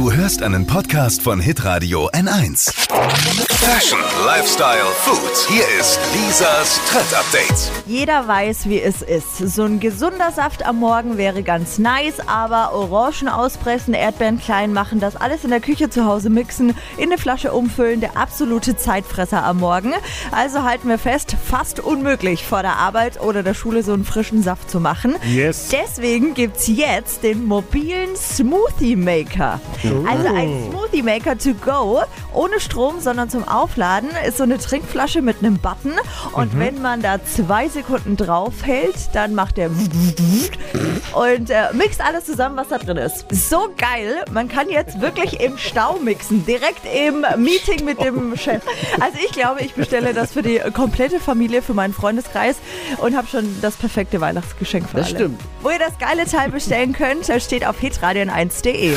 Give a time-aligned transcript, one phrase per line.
[0.00, 2.72] Du hörst einen Podcast von Hitradio N1.
[3.50, 5.46] Fashion, Lifestyle, Food.
[5.50, 7.70] Hier ist Lisas Trend Update.
[7.86, 9.36] Jeder weiß, wie es ist.
[9.36, 15.00] So ein gesunder Saft am Morgen wäre ganz nice, aber Orangen auspressen, Erdbeeren klein machen,
[15.00, 19.44] das alles in der Küche zu Hause mixen, in eine Flasche umfüllen, der absolute Zeitfresser
[19.44, 19.92] am Morgen.
[20.30, 24.42] Also halten wir fest, fast unmöglich vor der Arbeit oder der Schule so einen frischen
[24.42, 25.16] Saft zu machen.
[25.30, 25.68] Yes.
[25.68, 29.60] Deswegen gibt's jetzt den mobilen Smoothie Maker.
[30.08, 32.00] Also ein Smoothie Maker to go,
[32.32, 35.92] ohne Strom, sondern zum Aufladen ist so eine Trinkflasche mit einem Button
[36.32, 39.70] und wenn man da zwei Sekunden drauf hält, dann macht der
[41.14, 43.24] und äh, mixt alles zusammen, was da drin ist.
[43.30, 48.62] So geil, man kann jetzt wirklich im Stau mixen, direkt im Meeting mit dem Chef.
[49.00, 52.56] Also ich glaube, ich bestelle das für die komplette Familie, für meinen Freundeskreis
[52.98, 55.16] und habe schon das perfekte Weihnachtsgeschenk für Das alle.
[55.16, 55.40] stimmt.
[55.62, 58.96] Wo ihr das geile Teil bestellen könnt, steht auf hitradion1.de.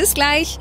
[0.00, 0.58] Bis gleich.